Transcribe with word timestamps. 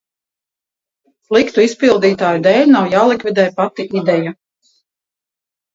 Sliktu 1.27 1.63
izpildītāju 1.65 2.41
dēļ 2.49 2.73
nav 2.77 2.91
jālikvidē 2.97 3.47
pati 3.61 3.91
ideja. 4.05 4.39